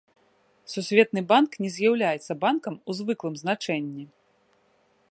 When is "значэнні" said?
3.45-4.03